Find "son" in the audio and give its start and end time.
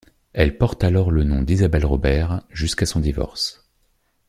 2.87-3.01